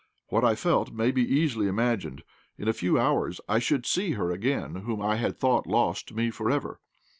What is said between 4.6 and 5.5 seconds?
her whom I had